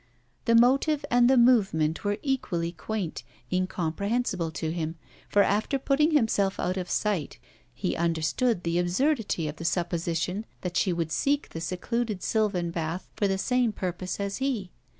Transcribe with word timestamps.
The 0.45 0.55
motive 0.55 1.05
and 1.11 1.29
the 1.29 1.37
movement 1.37 2.03
were 2.03 2.17
equally 2.23 2.71
quaint; 2.71 3.21
incomprehensible 3.53 4.49
to 4.49 4.71
him; 4.71 4.95
for 5.29 5.43
after 5.43 5.77
putting 5.77 6.09
himself 6.09 6.59
out 6.59 6.75
of 6.75 6.89
sight, 6.89 7.37
he 7.71 7.95
understood 7.95 8.63
the 8.63 8.79
absurdity 8.79 9.47
of 9.47 9.57
the 9.57 9.63
supposition 9.63 10.47
that 10.61 10.75
she 10.75 10.91
would 10.91 11.11
seek 11.11 11.49
the 11.49 11.61
secluded 11.61 12.23
sylvan 12.23 12.71
bath 12.71 13.09
for 13.15 13.27
the 13.27 13.37
same 13.37 13.71
purpose 13.71 14.19
as 14.19 14.37
he. 14.37 14.71